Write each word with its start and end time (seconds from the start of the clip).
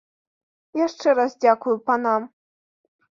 Яшчэ 0.85 1.07
раз 1.19 1.35
дзякую 1.45 1.75
панам. 1.91 2.25